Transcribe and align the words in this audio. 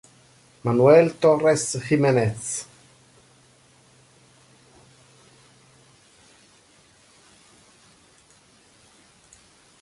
Manuel 0.63 1.13
Torres 1.13 1.77
Jiménez 1.87 2.65